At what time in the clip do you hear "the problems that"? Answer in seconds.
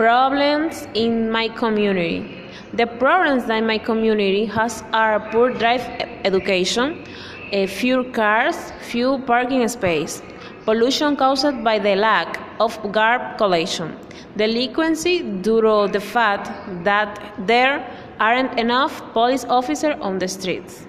2.72-3.62